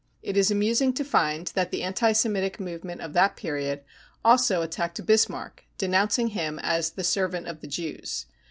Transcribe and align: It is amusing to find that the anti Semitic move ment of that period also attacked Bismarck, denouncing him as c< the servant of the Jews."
It 0.23 0.35
is 0.35 0.49
amusing 0.49 0.93
to 0.93 1.03
find 1.05 1.45
that 1.53 1.69
the 1.69 1.83
anti 1.83 2.11
Semitic 2.11 2.59
move 2.59 2.83
ment 2.83 3.01
of 3.01 3.13
that 3.13 3.35
period 3.35 3.83
also 4.25 4.63
attacked 4.63 5.05
Bismarck, 5.05 5.63
denouncing 5.77 6.29
him 6.29 6.57
as 6.63 6.87
c< 6.87 6.93
the 6.95 7.03
servant 7.03 7.45
of 7.47 7.61
the 7.61 7.67
Jews." 7.67 8.25